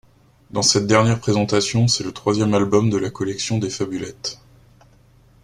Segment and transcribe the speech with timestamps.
[0.49, 4.39] Dans cette dernière présentation, c'est le troisième album de la collection des Fabulettes.